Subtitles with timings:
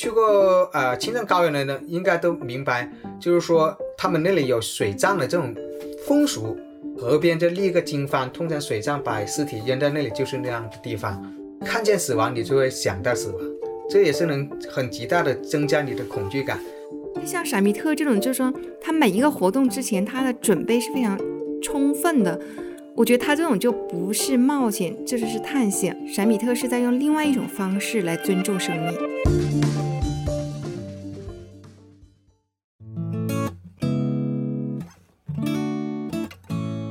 [0.00, 0.22] 去过
[0.72, 5.54] 呃青藏高原的人，应该都明白，就是说他们那里有水葬的这种
[6.06, 6.56] 风俗，
[6.96, 11.22] 河边就立个经幡，通常水葬把尸体扔在那里就是那样的地方，
[11.66, 13.38] 看见死亡你就会想到死亡，
[13.90, 16.58] 这也是能很极大的增加你的恐惧感。
[17.26, 21.20] 像闪米特这种，就是说他每一个活动之前他的准备是非常
[21.62, 22.40] 充分的。
[22.96, 25.94] 我觉得他这种就不是冒险，这就是探险。
[26.08, 29.59] 闪米特是在用另外一种方式来尊重生命。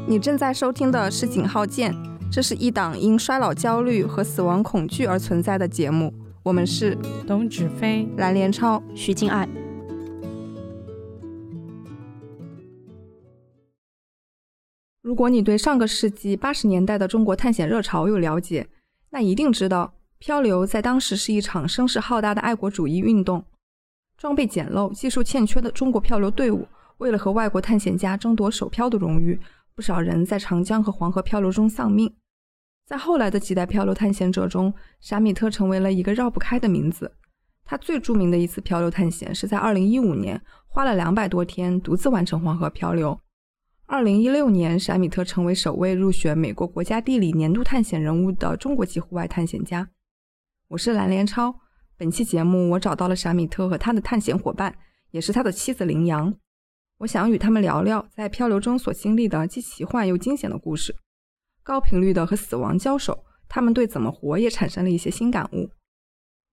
[0.09, 1.93] 你正在收听的是《井号键》，
[2.31, 6.11] 这是一档因衰老焦虑和死亡恐惧而存在的节目。
[6.41, 9.47] 我们是董芷飞、蓝连超、徐静爱。
[15.03, 18.67] 如果你对上个世纪八十年代的中国探险热潮有了解，
[19.11, 23.45] 那一定知道漂流在当时是一场声势浩大的爱国主义运动。
[24.17, 29.39] 装备简陋、技术欠缺的中国漂流队伍，为了和外国探险家争夺首漂的荣誉，
[29.79, 32.13] 不少人在长江和黄河漂流中丧命。
[32.85, 37.15] 在后来的几代漂流探险者中，沙米特成为了一个绕不开的名字。
[37.63, 43.17] 他最著名的一次漂流探险是在2015年，花了两百多天独自完成黄河漂流。
[43.85, 49.87] 二零一六年，闪米特成为首位入选美国国家地理年度探险人物的中国籍户外探险家。
[50.67, 51.55] 我是蓝连超，
[51.95, 54.75] 本期节目我找到了闪米特和他的探险伙伴，
[55.11, 56.35] 也是他的妻子林阳。
[56.99, 60.93] 我想与他们聊聊在漂流中所经历的既奇幻又惊险的故事，
[61.63, 65.69] 高频率的和死亡交手，他们对怎么活也产生了一些新感悟。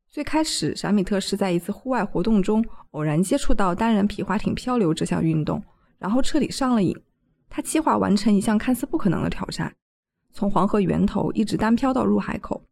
[0.08, 5.60] 最开始，闪米特是在一次户外活动中偶然接触到单人皮划艇漂流这项运动，
[5.98, 6.96] 然后彻底上了瘾。
[7.48, 9.74] 他计划完成一项看似不可能的挑战，
[10.32, 12.62] 从黄河源头一直单漂到入海口。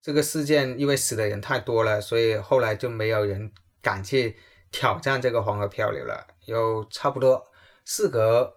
[0.00, 4.34] 这个事件因为死的人太多了，所以后来就没有人敢去
[4.72, 6.26] 挑战这个黄河漂流了。
[6.46, 7.44] 有差不多
[7.84, 8.54] 事隔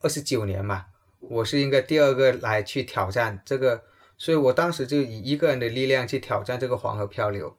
[0.00, 0.86] 二十九年嘛，
[1.20, 3.82] 我是应该第二个来去挑战这个，
[4.18, 7.56] 所以我当时就以一个人的力量去挑战这个黄河漂流。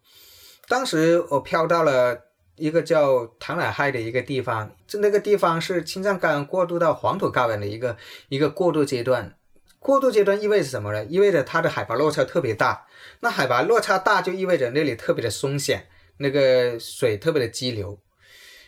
[0.67, 2.23] 当时我漂到了。
[2.59, 7.95] 一个叫唐乃亥的一个地方，这那个地方是青藏高原过渡到黄土高原的一个
[8.29, 9.37] 一个过渡阶段。
[9.77, 11.05] 过渡阶段意味着什么呢？
[11.05, 12.87] 意味着它的海拔落差特别大。
[13.19, 17.99] 那海拔落差大就意味着那里特别的松险，那个水特别的激流。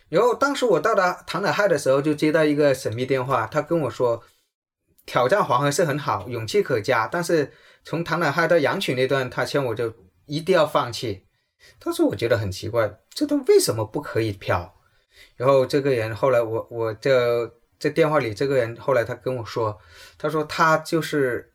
[0.10, 4.24] 然后当时我到达唐乃嗨的时候，就接到一个神秘电话，他跟我说，
[5.06, 7.52] 挑战黄河是很好，勇气可嘉，但是
[7.84, 9.94] 从唐乃嗨到羊群那段，他劝我就
[10.26, 11.26] 一定要放弃。
[11.78, 14.76] 当时我觉得很奇怪，这段为什么不可以漂？
[15.36, 17.46] 然后这个人后来我我这
[17.78, 19.78] 在电话里，这个人后来他跟我说，
[20.18, 21.54] 他说他就是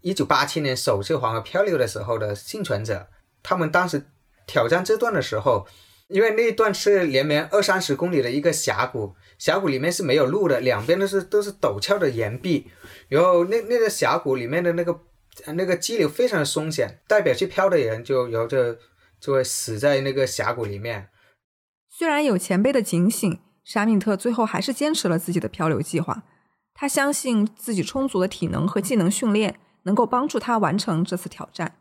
[0.00, 3.08] 一九八七年首次黄河漂流的时候的幸存者。
[3.42, 4.06] 他们当时
[4.46, 5.66] 挑战这段的时候，
[6.08, 12.70] 因为那一段是连绵二三十公里的一个峡谷，峡谷里面是没有路的，两边都是都是陡峭的岩壁，
[13.08, 15.00] 然后那那个峡谷里面的那个
[15.54, 18.78] 那个激流非常的凶险，代表去漂的人就由着。
[19.22, 21.08] 就会死在那个峡谷里面。
[21.88, 26.24] 虽然有前辈的警醒，沙米特最后还是坚持了自己的漂流计划。
[26.74, 31.76] 他相信自己充足的体能和技能训练能够帮助他完成这次挑战。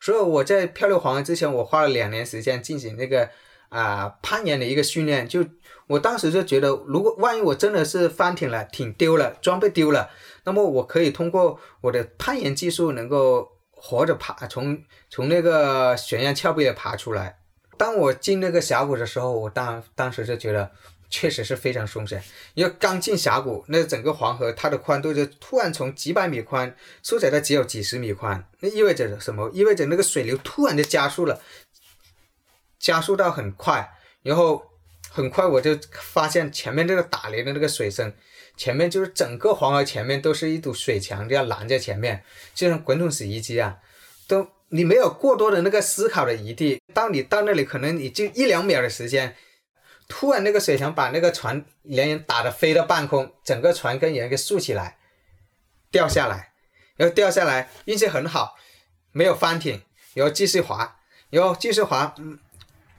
[0.00, 3.28] 所以我在漂流黄河之前，我花了两年时间进行那个
[3.68, 5.28] 啊攀岩的一个训练。
[5.28, 5.44] 就
[5.86, 10.10] 我当时就觉得，如果万一我真的是翻艇了，艇丢了，装备丢了，
[10.44, 13.48] 那么我可以通过我的攀岩技术能够。
[13.82, 14.78] 活着爬从
[15.08, 17.38] 从那个悬崖峭壁爬出来。
[17.78, 20.70] 当我进那个峡谷的时候，我当当时就觉得
[21.10, 22.22] 确实是非常凶险。
[22.54, 29.50] 因为刚进峡谷，那整个黄河它的宽度就突然从几百米宽缩窄到只有几十米宽，那意味着什么？
[29.52, 31.42] 意味着那个水流突然就加速了，
[32.78, 33.90] 加速到很快，
[34.22, 34.62] 然后
[35.10, 38.12] 很快我就发现前面这个打雷的那个水声。
[38.56, 42.22] 前面就是整个黄河前面都是一堵水墙这样拦在前面，
[42.54, 43.78] 就像滚筒洗衣机啊，
[44.28, 46.78] 都你没有过多的那个思考的余地。
[46.92, 49.34] 当你到那里，可能你就一两秒的时间，
[50.10, 54.98] 突然那个水墙把那个船连人打得飞到半空，整个船跟人给竖起来，
[55.90, 56.52] 掉下来，
[56.96, 58.56] 然后掉下来，运气很好，
[59.12, 59.80] 没有翻艇，
[60.14, 60.96] 然后继续滑，
[61.30, 62.38] 然后继续滑，嗯。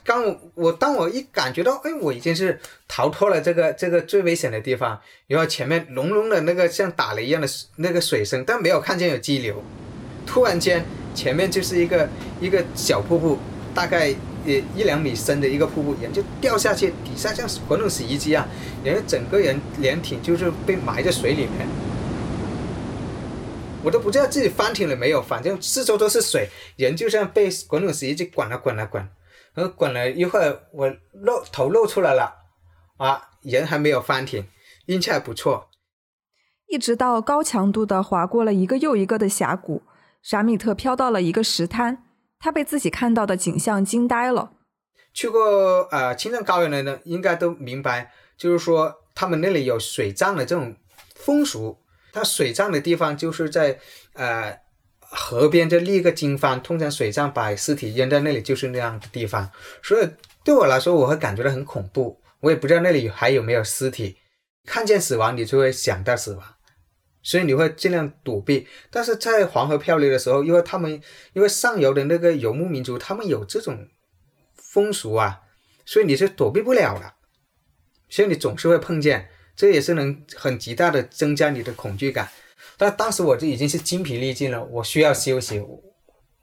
[0.04, 9.64] 刚我当我一感觉到，哎，我已经是逃脱了这个这个最危险的地方，然后前面隆隆的那个像打雷一样的那个水声，但没有看见有激流。
[10.26, 12.10] 突然间，前面就是一个
[12.40, 13.38] 一个小瀑布，
[13.76, 14.12] 大概
[14.46, 18.48] 一一两米深的一个瀑布，人就掉下去，底下像滚筒洗衣机一样，
[18.84, 21.68] 人整个人连艇就是被埋在水里面。
[23.84, 29.08] 我都不知道自己翻艇了没有，反正四周都是水，人就像被滚筒洗衣机滚了滚了滚，
[29.54, 32.36] 然后滚了一会儿，我露头露出来了，
[32.98, 34.46] 啊，人还没有翻艇，
[34.86, 35.70] 运气还不错。
[36.68, 39.82] 一直到高强度的划过了一个又一个的峡谷，
[40.22, 42.04] 沙米特飘到了一个石滩，
[42.42, 44.52] 他被自己看到的景象惊呆了。
[45.14, 50.76] 去过呃青藏高原的呢，应该都明白，就是说他们那里有水葬的这种
[51.16, 51.78] 风俗。
[52.14, 53.80] 它水葬的地方就是在
[54.14, 54.60] 呃
[55.00, 59.50] 河边就立个经幡，通常水葬把尸体扔在那里就是那样的地方，
[59.82, 60.10] 所以
[60.44, 62.20] 对我来说我会感觉到很恐怖。
[62.42, 64.18] 我也不知道那里还有没有尸体，
[64.66, 66.44] 看见死亡你就会想到死亡，
[67.24, 68.68] 所以你会尽量躲避。
[68.90, 71.02] 但是在黄河漂流的时候，因为他们
[71.34, 73.88] 因为上游的那个游牧民族，他们有这种
[74.56, 75.42] 风俗啊，
[75.86, 77.14] 所以你是躲避不了的，
[78.10, 79.30] 所以你总是会碰见。
[79.54, 82.30] 这也是能很极大的增加你的恐惧感，
[82.78, 85.62] 但当时我就已经是精疲力尽了，我需要休息。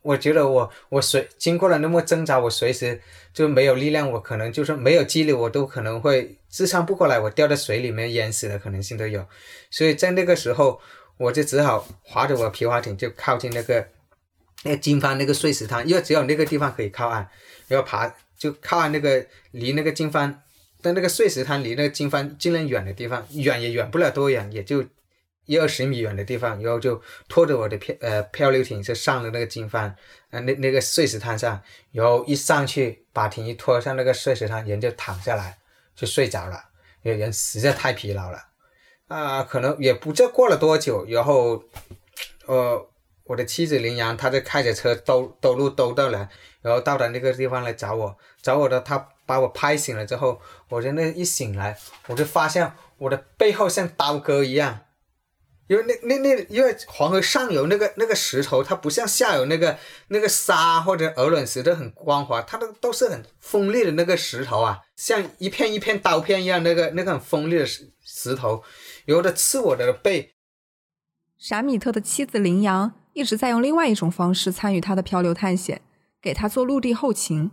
[0.09, 2.99] 我觉得我我随经过了那么挣扎，我随时
[3.35, 9.23] 就没有力量，我可能就是没有激励，我都可能会支撑不过来，我掉在水里面淹死的可能性都有。
[9.71, 10.81] 所以在那个时候，
[11.19, 13.87] 我就只好划着我皮划艇就靠近那个
[14.65, 17.29] 那金帆那个碎石滩，因为只有那个地方可以靠岸，
[17.67, 20.43] 然后爬就靠岸那个离那个金帆。
[20.81, 24.83] 但那个碎石滩离那个金帆尽量远的地方，远也远不了多远，也就
[25.49, 29.97] 一二十米远的地方，然后就拖着我的漂呃漂流艇就上了那个金帆，
[30.31, 31.61] 呃那那个碎石滩上，
[31.91, 35.59] 然后一上去把艇一拖上那个碎石滩，人就躺下来
[35.97, 36.63] 就睡着了，
[37.03, 38.39] 因为人实在太疲劳了，
[39.09, 41.65] 啊，可能也不知道过了多久，然后
[42.47, 42.89] 呃
[43.25, 46.29] 我的妻子林阳，她就开着车兜兜路兜到了，
[46.63, 49.09] 然后到了那个地方来找我，找我的她。
[49.29, 50.41] 把我拍醒了之后，
[50.71, 54.81] 我就那一醒来，我就发现我的背后像刀割一样，
[55.69, 59.79] 因为那那那因为黄河上游那个那个石头，它不像下游那个
[60.09, 68.63] 那个沙或者鹅卵石都很光滑，它都都是很锋利的那个石头啊，像一片一片刀片一样，那个那个很锋利的石石头，
[69.05, 70.33] 有的刺我的背。
[71.37, 75.83] 闪米特的妻子林阳一直在用另外一种方式参与他的漂流探险，
[76.21, 77.51] 给他做陆地后勤。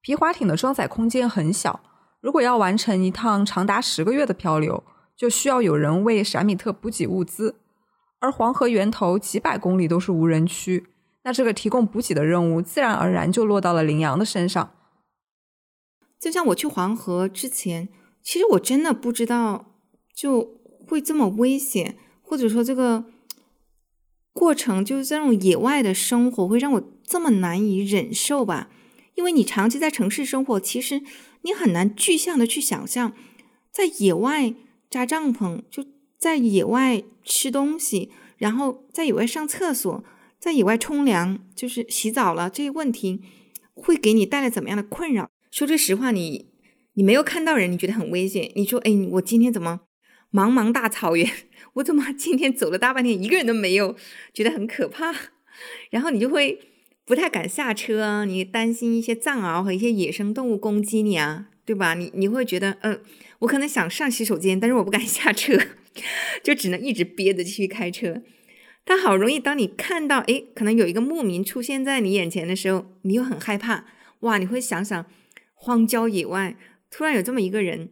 [0.00, 1.80] 皮划艇的装载空间很小，
[2.20, 4.82] 如果要完成一趟长达十个月的漂流，
[5.20, 7.56] 就需要有人为闪米特补给物资。
[8.20, 10.86] 而黄河源头几百公里都是无人区，
[11.24, 14.72] 那这个提供补给的任务自然而然就落到了羚羊的身上。
[16.18, 17.90] 就像我去黄河之前，
[18.22, 19.74] 其实我真的不知道
[20.14, 20.58] 就
[20.88, 23.04] 会这么危险，或者说这个
[24.32, 28.70] 过程就是这种野外的生活会让我这么难以忍受吧。
[29.16, 31.02] 因为你长期在城市生活，其实
[31.42, 33.12] 你很难具象的去想象，
[33.70, 34.54] 在野外
[34.90, 35.86] 扎帐篷，就
[36.18, 40.04] 在野外吃东西，然后在野外上厕所，
[40.38, 43.22] 在野外冲凉，就是洗澡了，这些问题
[43.72, 45.30] 会给你带来怎么样的困扰？
[45.50, 46.50] 说句实话，你
[46.94, 48.50] 你没有看到人，你觉得很危险。
[48.56, 49.80] 你说，哎，我今天怎么
[50.32, 51.30] 茫茫大草原，
[51.74, 53.94] 我怎么今天走了大半天，一个人都没有，
[54.34, 55.14] 觉得很可怕。
[55.90, 56.60] 然后你就会。
[57.06, 61.94] 不太敢下车，你担心一些藏獒和一些野生动物攻击你啊，对吧？
[61.94, 63.00] 你你会觉得，嗯，
[63.40, 65.58] 我可能想上洗手间，但是我不敢 下车，
[66.42, 68.22] 就只能一直憋着继续开车。
[68.84, 73.84] 但好容易，当你看到，诶，可能有一个牧民出现在你眼前的时候，你又很害怕，
[74.20, 74.38] 哇！
[74.38, 75.06] 你会想想，
[75.54, 76.56] 荒郊野外
[76.90, 77.90] 突然有这么一个人，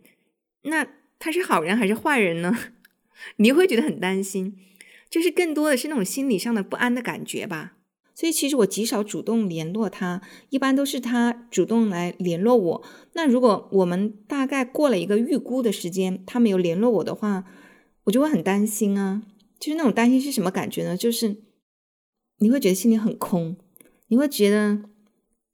[0.63, 0.87] 那
[1.19, 2.57] 他是好人还是坏人呢？
[3.37, 4.57] 你会觉得很担心，
[5.11, 7.78] 就是更多的是那种心理上的不安的感觉吧。
[8.19, 10.21] 所以其实我极少主动联络他，
[10.51, 12.83] 一般都是他主动来联络我。
[13.13, 17.45] 那如果我们大概过了一个预估的时间，他没有联络我的话，
[18.03, 19.23] 我就会很担心啊。
[19.61, 20.97] 就是那种担心是什么感觉呢？
[20.97, 21.37] 就是
[22.39, 23.57] 你会觉得心里很空，
[24.09, 24.83] 你会觉得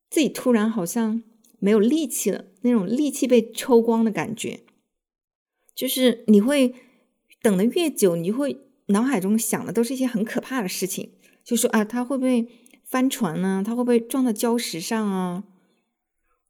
[0.09, 1.23] 自己突然好像
[1.59, 4.61] 没有力气了，那种力气被抽光的感觉。
[5.75, 6.75] 就是你会
[7.43, 8.57] 等的越久，你会
[8.87, 11.11] 脑海中想的都是一些很可怕的事情。
[11.45, 12.49] 就说啊，他会不会
[12.85, 13.63] 翻船呢？
[13.65, 15.45] 他会不会撞到礁石上啊？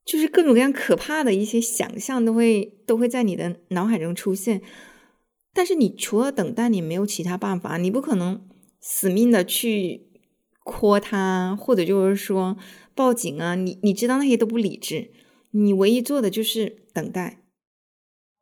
[0.04, 4.62] 就是各种各样可怕的一些想象都会都会在你的脑海中出现。
[5.52, 8.46] 但是你除了等待，你没有其他办法，你不可能
[8.80, 10.10] 死命的去
[10.64, 12.56] call 他，或者就是说
[12.94, 13.54] 报警啊。
[13.54, 15.10] 你你知道那些都不理智，
[15.50, 17.40] 你唯一做的就是等待。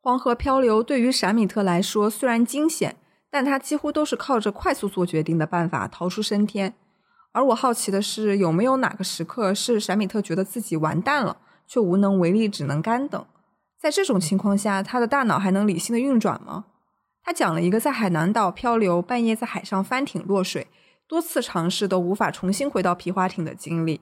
[0.01, 2.97] 黄河漂流对于闪米特来说虽然惊险。
[3.33, 6.75] 但他几乎都是靠着快速做决定的办法逃出升天，
[7.31, 13.25] 而我好奇的是，有没有哪个时刻是闪米特觉得自己完蛋了，却无能为力，只能干等？
[13.81, 16.65] 在这种情况下，他的大脑还能理性的运转吗？
[17.23, 20.67] 他讲了一个在海南岛漂流，半夜在海上翻艇落水，
[21.07, 24.01] 多次尝试都无法重新回到皮划艇的经历。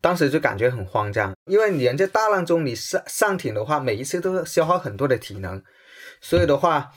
[0.00, 5.62] 当时就感觉很慌张，因为人在大浪中你上上艇的话，每一次都消耗很多的体能，
[6.20, 6.90] 所以的话，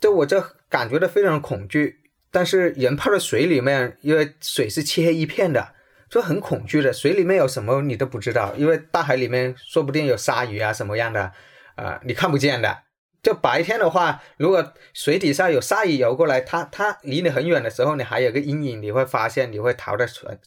[0.00, 1.96] 就我就感觉到非常恐惧。
[2.30, 5.74] 但是人泡在水里面，因为水是漆黑一片的，
[6.10, 6.92] 就很恐惧的。
[6.92, 11.32] 水里面有什么你都不知道，因为大海里面说不定有鲨鱼啊什么样的，
[11.76, 12.82] 呃，你看不见的。
[13.22, 20.38] 就白天的话，如果水底下有鲨鱼游过来，它它离你很远的时候，你还有个阴影，你会发现你会逃的船，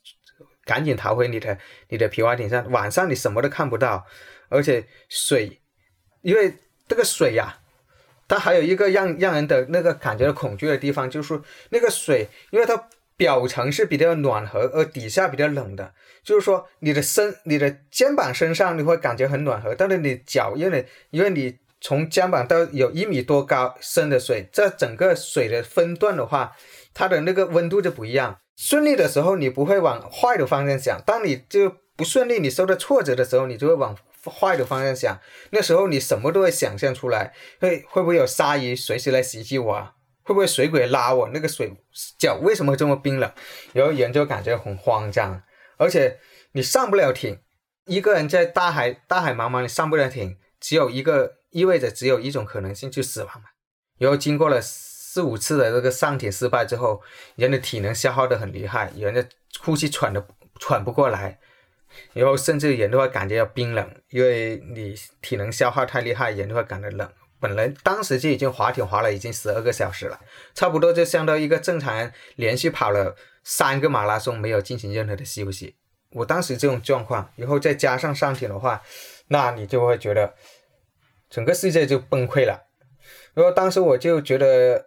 [0.64, 1.58] 赶紧逃回你的
[1.90, 2.70] 你的皮划艇上。
[2.70, 4.06] 晚上你什么都看不到，
[4.50, 5.60] 而且水，
[6.22, 6.54] 因为
[6.88, 7.58] 这个水呀。
[8.32, 11.38] 它还有一个让让人的那个感觉到恐惧的地方，就是
[11.72, 15.94] 那个水，因为它表层是比较暖和，而底下比较冷的。
[16.24, 26.54] 就是说，你的身、你的肩膀身上你会感觉很暖和，但是你脚，因为因为你从肩膀到有一米多高深的水，这整个水的分段的话，
[26.94, 28.40] 它的那个温度就不一样。
[28.56, 33.98] 顺利的时候，你不会往坏的方向想；当你就不顺利，你受到挫折的时候，你就会往。
[34.30, 39.74] 坏的方向想，那时候你什么都会想象出来，会会不会有鲨鱼随时来袭击我？
[39.74, 39.96] 啊？
[40.24, 41.30] 会不会水鬼拉我？
[41.30, 41.74] 那个水
[42.20, 43.32] 脚为什么这么冰冷？
[43.74, 45.42] 然后人就感觉很慌张，
[45.78, 46.20] 而且
[46.52, 47.40] 你上不了艇，
[47.86, 53.50] 一个人在大海大海茫茫，你上不了艇，只有一个意味着只有一种可能性，就死亡嘛。
[53.98, 57.02] 然后经过了四五次的这个上艇失败之后，
[57.36, 59.28] 人的体能消耗的很厉害，人的
[59.60, 60.26] 呼吸喘的
[60.60, 61.40] 喘不过来。
[62.14, 67.10] 然后甚至人都会感觉到冰冷，因为你体能消耗太厉害，人都会感到冷。
[67.40, 70.20] 本来当时就已经划艇划了已经十二个小时了，
[70.54, 75.76] 差不多就相当于一个正常人连续跑了三个马拉松，没有进行任何的休息。
[76.12, 78.82] 我当时这种状况，然后再加上上艇的话，
[79.30, 80.34] 那你就会觉得
[81.30, 82.62] 整个世界就崩溃了。
[83.34, 84.86] 然后当时我就觉得，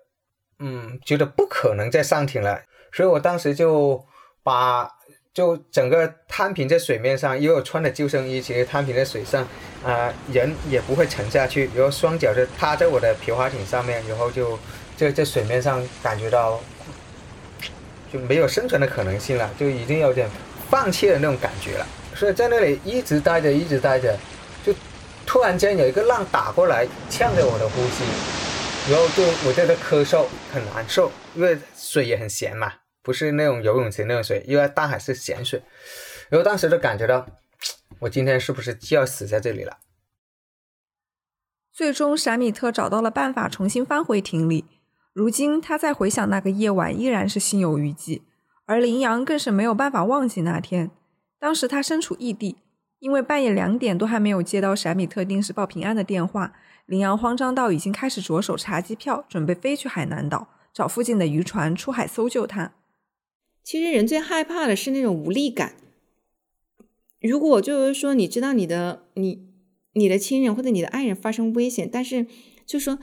[0.59, 4.05] 嗯，觉得不可能再上艇了，所以我当时就
[4.43, 4.89] 把。
[5.35, 9.45] 就整个摊平在水面上，因为我穿的救生衣，其实摊平在水上，
[9.85, 11.69] 啊，人也不会沉下去。
[11.75, 14.57] 然后双脚就踏在我的皮划艇上面，然后就
[14.97, 16.61] 就在水面上感觉到
[18.13, 20.31] 就没有生存的可能性了，就已经有点
[20.71, 21.87] 放弃的那种感觉了。
[22.15, 24.17] 所以在那里一直待着，一直待着，
[24.65, 24.73] 就
[25.27, 28.05] 突然间有一个浪打过来，呛着我的呼吸，
[28.89, 32.73] 然后就我在这咳嗽，很难受，因为水也很咸嘛。
[33.05, 35.63] 不是那种游泳池那种水，因为大海是咸水。
[36.31, 37.27] 然后当时就感觉到，
[38.01, 39.77] 我今天是不是就要死在这里了？
[41.71, 44.65] 最终，闪米特找到了办法重新翻回艇里。
[45.13, 48.23] 如今，他在回想那个夜晚，依然是心有余悸。
[48.65, 50.91] 而林阳更是没有办法忘记那天。
[51.39, 52.57] 当时他身处异地，
[53.01, 56.55] 因为半夜两点都还没有接到闪米特定时报平安的电话，
[56.87, 62.73] 林阳慌张到已经开始着手查机票，准备飞去海南岛，找附近的渔船出海搜救他。
[63.65, 65.75] 其实人最害怕的是那种无力感。
[67.21, 69.47] 如果就是说你知道你的你
[69.95, 72.27] 你的亲人或者你的爱人发生危险，但是
[72.67, 72.99] 就说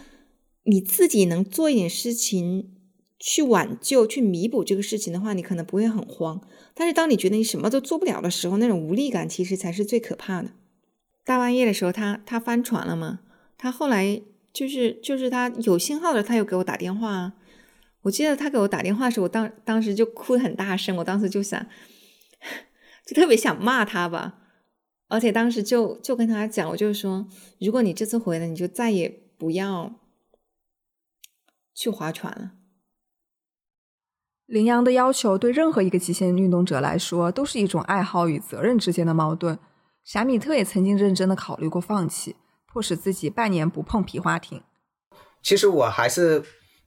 [0.63, 2.71] 你自己能做一点事情
[3.19, 6.39] 去挽救、去弥补这个事情的话，你可能不会很慌。
[6.75, 10.51] 但是当你觉得你什么都做不了的时候，那种无力感其实才是最可怕的。
[11.23, 13.21] 大半夜的时候，他他翻船了吗？
[13.57, 14.21] 他后来
[14.53, 17.33] 就是就是他有信号的，他又给我打电话。
[18.03, 21.63] 我记得他给我打电话的时候，我当当时就哭得很大声，我当时就想，
[23.05, 24.39] 就特别想骂他吧，
[25.07, 27.27] 而且当时就就跟他讲，我就说，
[27.59, 29.93] 如果你这次回来，你就再也不要
[31.75, 32.53] 去划船了。
[34.47, 39.59] 羚羊的要求对任何一个极限运动者来说，都是一种爱好与责任之间的矛盾。
[40.03, 44.63] 傻米特也曾经认真的考虑过放弃，迫使自己半年不碰皮划艇。
[45.43, 46.43] 其实我还是。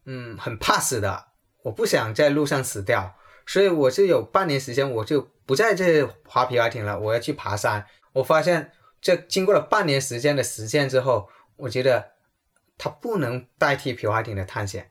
[0.07, 1.29] 嗯，很怕死的，
[1.63, 7.87] 我不想在路上死掉，所以我是有半年时间，我就不在这划皮划艇了，我要去爬山。
[8.13, 8.71] 我发现，
[9.01, 12.13] 这经过了半年时间的实践之后，我觉得
[12.77, 14.91] 它不能代替皮划艇的探险。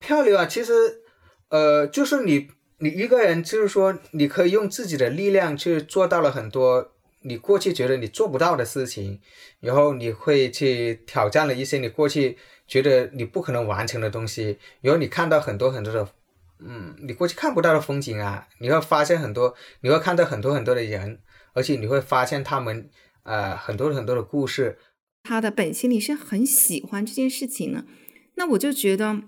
[0.00, 1.02] 漂流啊，其实，
[1.48, 6.93] 呃，就是你你一个人，就是说，你可以用自己的力量去做到了很多
[7.24, 9.20] 你过去觉得你做不到的事情，
[9.60, 12.38] 然后你会去挑战了一些你过去。
[12.66, 16.08] 觉得你不可能完成的东西，然后你看到很多很多的，
[16.60, 21.20] 嗯，你过去看不到的风景啊，你会发现很多，你会看到很多很多的人，
[21.52, 22.88] 而且你会发现他们，
[23.24, 24.78] 呃，很多很多的故事。
[25.24, 27.84] 他的本心里是很喜欢这件事情的，
[28.36, 29.20] 那我就觉得，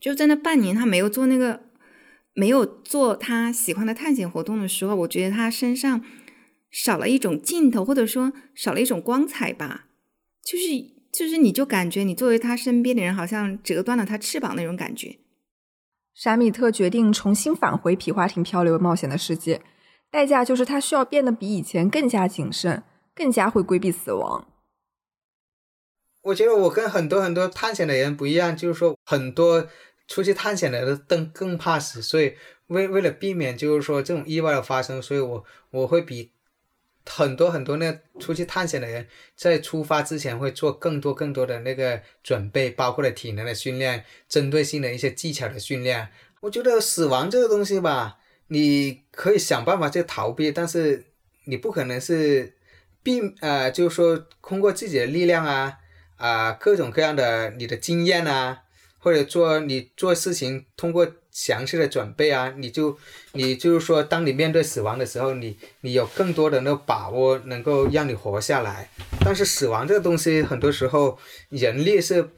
[0.00, 1.64] 就在那半年他没有做那个，
[2.32, 6.00] 没有做他喜欢的探险活动的时候，我觉得他身上
[6.72, 9.86] 少了一种劲头，或者说少了一种光彩吧，
[10.44, 10.90] 就是。
[11.12, 15.18] 就是，你就感觉你作为他身边的人，好像折断了他翅膀那种感觉。
[16.14, 19.60] 闪米特决定重新返回皮划艇漂流冒险的世界，
[20.10, 22.82] 代价就是他需要变得比以前更加谨慎，
[23.14, 24.48] 更加会规避死亡。
[26.22, 29.68] 我觉得我跟很多很多探险的人不一样，就是说很多
[30.08, 32.32] 出去探险的人更更怕死，所以
[32.68, 36.32] 为为了避免就是说这种意外的发生，所以我我会比
[37.04, 46.08] 很多很多那出去探险的人在出发之前会做更多更多的那个准备，包括了体能的训练、针对性的一些技巧的训练。
[46.40, 48.18] 我觉得死亡这个东西吧，
[48.48, 51.04] 你可以想办法去逃避，但是
[51.44, 52.54] 你不可能是
[53.02, 55.78] 避呃，就是说通过自己的力量啊。
[56.16, 58.62] 啊，各种各样的你的经验啊，
[58.98, 62.96] 或者做你做事情通过详细的准备啊，你就
[63.32, 68.90] 你就是说，当你面对死亡的时候，你你有更多的那个把握，能够让你活下来。
[69.24, 72.28] 但是死亡这个东西，很多时候人力是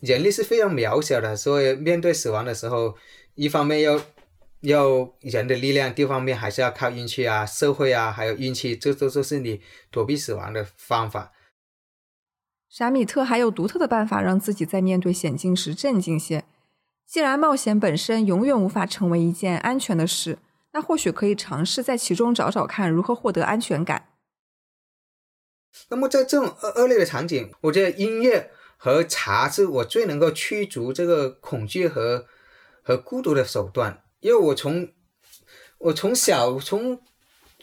[0.00, 2.94] 人力是非常渺小的，所以面对死亡的时候，
[3.34, 3.98] 一方面要
[4.60, 11.32] 要人的力量，第二方面还是要靠运气啊，社会啊，还有运气，这都都是你躲避死亡的方法。
[12.68, 16.44] 闪米特还有独特的办法，让自己在面对险境时镇静些。
[17.12, 20.38] 既然冒险本身永远无法成为一件安全的事，
[20.72, 24.08] 那或许可以尝试在其中找找看如何获得安全感。
[25.90, 32.24] 那么在这种恶恶劣的场景，我觉得音乐和茶是我最能够驱逐这个恐惧和
[32.82, 34.02] 和孤独的手段。
[34.20, 34.88] 因为我从
[35.76, 37.02] 我从小从。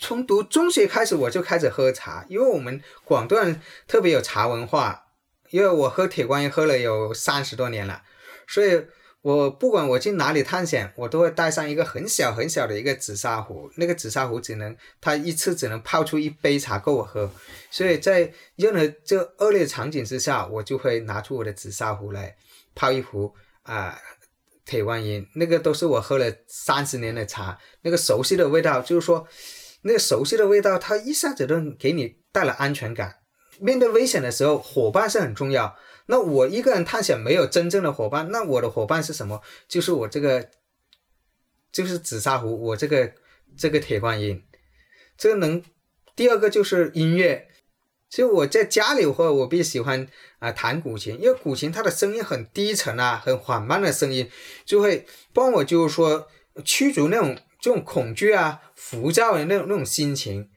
[0.02, 5.08] 从读中学开始，我就开始喝茶，因为我们广东人特别有茶文化。
[5.50, 8.04] 因为我喝铁观音喝了有三十多年了，
[8.48, 8.86] 所以
[9.22, 13.70] 我不管我去哪里探险，我都会带上一个很小很小的一个紫砂壶。
[13.76, 17.30] 那个紫砂壶只能它一次只能泡出一杯茶够我喝，
[17.70, 22.36] 所以在任何这恶劣场景之下，我就会拿出我的紫砂壶来
[22.74, 23.34] 泡一壶
[23.64, 24.00] 啊
[24.66, 25.28] 铁观音。
[25.36, 29.28] 那个都是我喝了三十年的茶，那个熟悉的味道，就是说。
[29.82, 33.19] 那个熟悉的味道，它一下子都给你带来安全感。
[33.60, 35.78] 面对危险的时候，伙伴是很重要。
[36.08, 39.42] 那我一个人探险没有真正的伙伴，那我的伙伴是什么？
[39.68, 40.50] 就是我这个，
[41.72, 43.14] 就是紫砂壶，我这个
[43.58, 44.44] 这个铁观音。
[45.18, 45.64] 这个能，
[46.16, 47.48] 第二个就是音乐。
[48.10, 50.08] 就我在家里的话我比较喜欢
[50.40, 54.30] 啊弹古琴，因为古琴它的声音很低沉啊，很缓慢的声音，
[54.66, 56.28] 就会帮我就是说
[56.66, 57.38] 驱逐那种。
[57.62, 60.50] 这种恐惧啊、浮躁的那种那种心情，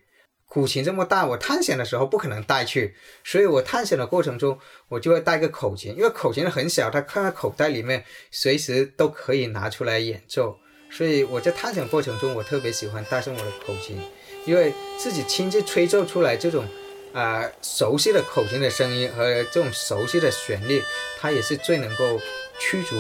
[0.53, 10.59] 古琴这么大，我探险的时候不可能带去，所以我探险的过程中，我就会带个口琴，因为口琴很小，它放在口袋里面，随时都可以拿出来演奏。
[10.91, 13.99] 所以我在探险过程中，我特别喜欢带上我的口琴，
[14.45, 16.67] 因为自己亲自吹奏出来这种
[17.15, 20.83] 啊熟悉的口琴的声音和这种熟悉的旋律，
[21.19, 22.21] 它也是最能够
[22.61, 22.95] 驱逐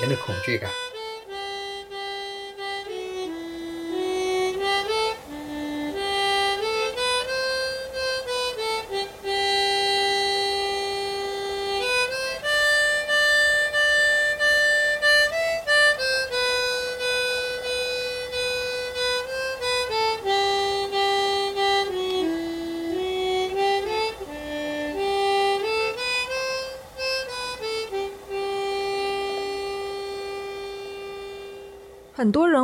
[0.00, 0.70] 人的恐惧感。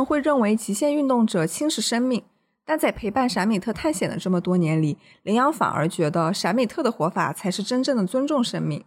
[0.05, 2.23] 会认为极限运动者轻视生命，
[2.63, 8.85] 但在陪伴闪米特探险的这么多年里，羚羊反而觉得闪米特的活法才是真正的尊重生命。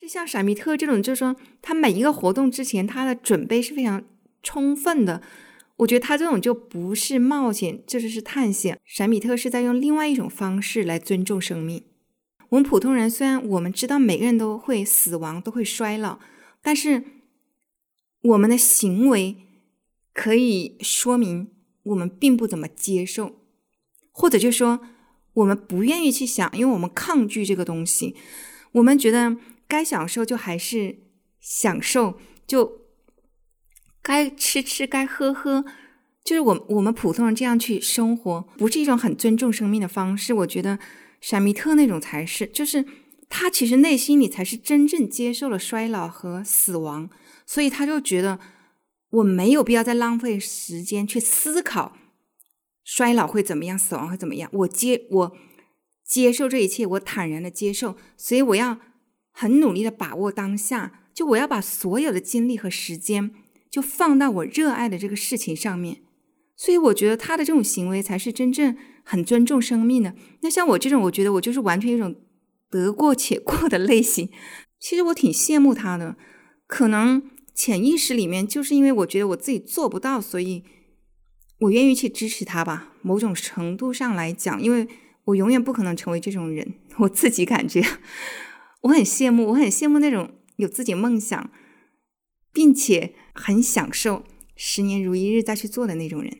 [0.00, 4.04] 就像闪米特这种，就是说他每一个活动之前，他的准备是非常
[4.42, 5.20] 充分的。
[5.76, 8.78] 我觉得他这种就不是冒险，这就是探险。
[8.84, 11.84] 闪米特是在用另外一种方式来尊重生命。
[12.50, 16.18] 我们普通人虽然我们知道每个人都会死亡，都会衰老，
[16.62, 17.04] 但是。
[18.24, 19.36] 我们的行为
[20.12, 21.50] 可以说明
[21.84, 23.40] 我们并不怎么接受，
[24.10, 24.80] 或者就说
[25.34, 28.14] 我们不愿意去想，因为我们抗拒这个东西。
[28.72, 30.98] 我们觉得该享受就还是
[31.40, 32.82] 享受，就
[34.02, 35.64] 该吃吃，该喝喝，
[36.24, 40.32] 就是我我们普通人这样去生活，不是一种很尊重生命的方式。
[40.32, 40.78] 我觉得
[41.20, 42.84] 闪米特那种才是，就是
[43.28, 47.10] 他其实内心里才是真正接受了衰老和死亡。
[47.44, 48.38] 所以他就觉得
[49.12, 51.96] 我没有必要再浪费时间去思考
[52.82, 54.48] 衰老会怎么样，死亡会怎么样。
[54.52, 55.36] 我接我
[56.02, 57.96] 接受这一切，我坦然的接受。
[58.16, 58.78] 所以我要
[59.30, 63.34] 很努力的把握当下，就我要把所有的精力和时间
[63.70, 65.98] 就放到我热爱的这个事情上面。
[66.56, 70.14] 所以我觉得他的这种行为才是真正很尊重生命的。
[70.40, 72.16] 那像我这种，我觉得我就是完全一种
[72.70, 74.30] 得过且过的类型。
[74.80, 76.16] 其实我挺羡慕他的，
[76.66, 77.30] 可能。
[77.54, 80.64] 潜意识里面就是因为我觉得我自己做不到，所以
[81.60, 82.94] 我愿意去支持他吧。
[83.02, 84.88] 某种程度上来讲，因为
[85.24, 87.82] 我永远不可能成为这种人， 我自己感觉
[88.82, 91.50] 我很羡慕，我很羡慕那种有自己梦想，
[92.52, 94.24] 并且很享受
[94.56, 96.38] 十年如一日再去做的那种人。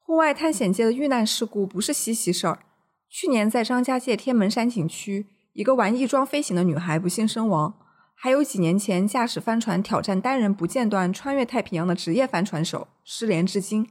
[0.00, 2.60] 户外探险界的遇难事故不是稀奇事儿。
[3.08, 7.85] 去年在张家界天门山景区，一个玩翼装飞行的女孩不幸身亡。
[8.18, 13.88] 还有几年前驾驶帆船挑战单人不间断穿越太平洋的职业帆船手失联至今。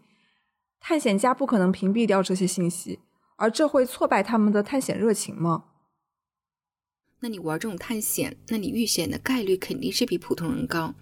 [0.79, 2.99] 探险家不可能屏蔽掉这些信息，
[3.37, 5.65] 而这会挫败他们的探险热情吗？
[7.19, 10.95] 那你玩这种探险，那你遇险的概率肯定是比普通人高。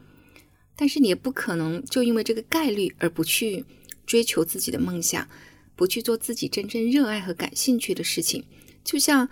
[0.76, 3.66] 但是你也不可能就因为这个概率而不去
[4.06, 5.28] 追求自己的梦想，
[5.76, 8.46] 不去做自己真正热爱和感兴趣的事情。
[8.84, 9.30] 就像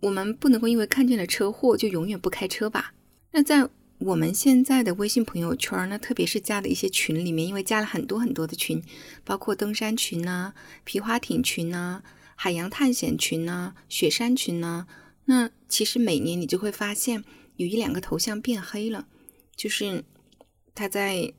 [0.00, 2.94] 我们不能够因为看见了车祸就永远不开车吧。
[3.32, 8.82] 那在我们现在的微信朋友圈，那特别是加的一些群里面，因为加了很多很多的群，
[9.24, 12.02] 包括登山群呐、皮划艇群呐、
[12.34, 14.86] 海洋探险群呐、雪山群呐。
[15.26, 17.22] 那其实每年你就会发现
[17.56, 19.06] 有一两个头像变黑了，
[19.54, 20.04] 就是
[20.74, 21.32] 他在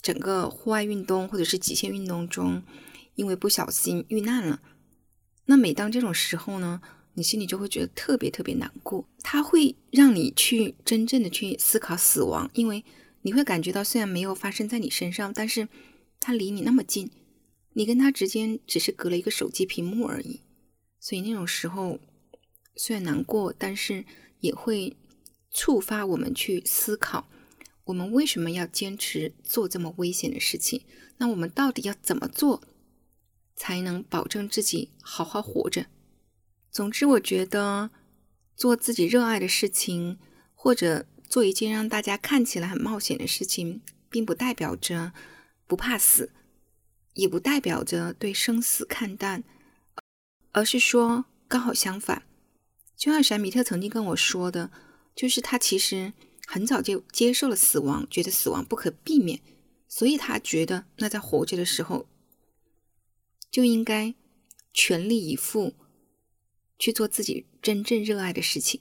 [0.00, 2.62] 整个户外运动或者是极限运动中，
[3.14, 4.62] 因为不小心遇难了。
[5.46, 6.80] 那每当这种时候呢？
[7.16, 12.84] 你心里就会觉得特别特别难过，它会让你去真正的去思考死亡，因为
[13.22, 15.66] 你会感觉到虽然没有发生在你身上，但是
[16.20, 17.10] 它离你那么近，
[17.72, 20.42] 你跟他之间只是隔了一个手机屏幕而已，
[21.00, 21.98] 所以那种时候
[22.74, 24.04] 虽然难过，但是
[24.40, 24.94] 也会
[25.50, 27.28] 触发我们去思考，
[27.84, 30.82] 我们为什么要坚持做这么危险的事情？
[31.16, 32.62] 那我们到底要怎么做
[33.54, 35.86] 才能保证自己好好活着？
[36.76, 37.88] 总之，我觉得
[38.54, 40.18] 做自己热爱的事情，
[40.52, 45.14] 或者做一件让大家看起来很冒险的事情，并不代表着
[45.66, 46.34] 不怕死，
[47.14, 49.42] 也不代表着对生死看淡，
[50.52, 52.24] 而是说刚好相反。
[52.94, 54.70] 就像闪米特曾经跟我说的，
[55.14, 56.12] 就是他其实
[56.46, 59.40] 很早就接受了死亡，觉得死亡不可避免，
[59.88, 62.06] 所以他觉得那在活着的时候
[63.50, 64.14] 就应该
[64.74, 65.72] 全力以赴。
[66.78, 68.80] 去做自己真正热爱的事情。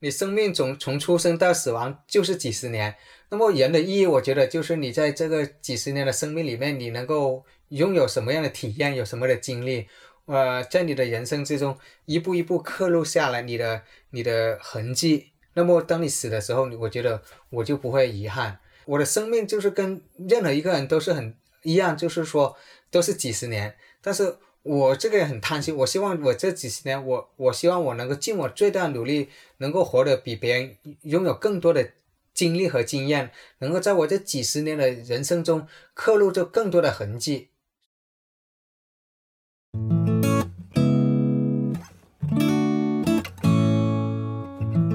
[0.00, 2.96] 你生命从从出生到死亡就是几十年，
[3.30, 9.86] 那么人的意义，我觉得就是你在这个几十年的生命里面，你能够拥有什么样的体验，有什么的经历，
[10.24, 15.30] 呃，在你的人生之中一步一步刻录下来你的你的痕迹。
[15.54, 18.58] 那么当你死的时候，我觉得我就不会遗憾。
[18.86, 22.56] 我的生命就是跟任何一个人都是很一样，就是说
[22.90, 24.36] 都是几十年，但是。
[24.64, 31.90] 我这个人很贪心，我希望我这几十年，我我希望我能够尽我最大努力，能够活得比别人拥有更多的
[32.32, 37.48] 经历和经验，能够在我这几十年的人生中刻录着更多的痕迹。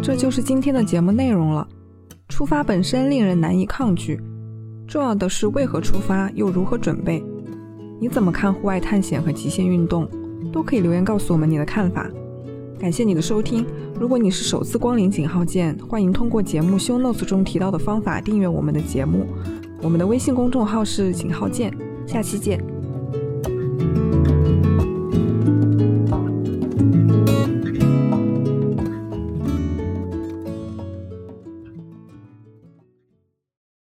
[0.01, 1.67] 这就是今天的节目内容了。
[2.29, 4.17] 出发本身令人难以抗拒，
[4.87, 7.21] 重要的是为何出发，又如何准备。
[7.99, 10.07] 你怎么看户外探险和极限运动？
[10.51, 12.09] 都可以留言告诉我们你的看法。
[12.79, 13.65] 感谢你的收听。
[13.99, 19.25] 如果你是首次光临井号键，欢迎通过节目 show notes 中提到的方法订阅我们的节目。
[19.81, 21.75] 我们的微信公众号是井号键。
[22.05, 22.76] 下期见。